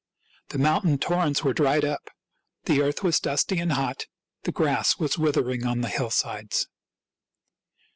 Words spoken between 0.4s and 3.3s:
The moun tain torrents were dried up; the earth was